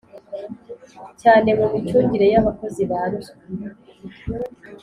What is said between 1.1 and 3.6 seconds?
cyane mu micungire y’abakozi. ba ruswa